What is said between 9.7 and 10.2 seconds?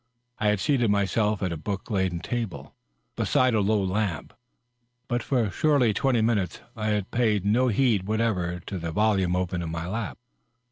lap.